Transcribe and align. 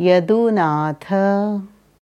Yadunath. 0.00 1.06